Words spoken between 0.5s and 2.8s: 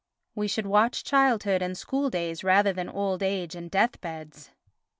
watch childhood and schooldays rather